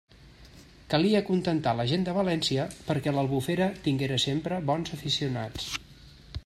Calia 0.93 1.19
acontentar 1.19 1.73
la 1.81 1.85
gent 1.91 2.07
de 2.07 2.15
València, 2.19 2.65
perquè 2.89 3.15
l'Albufera 3.17 3.69
tinguera 3.89 4.19
sempre 4.27 4.61
bons 4.71 4.97
aficionats. 4.99 5.69